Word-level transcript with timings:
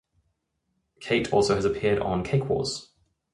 Cait 0.99 1.27
has 1.27 1.31
also 1.31 1.69
appeared 1.71 1.99
on 1.99 2.23
"Cake 2.23 2.49
Wars". 2.49 2.89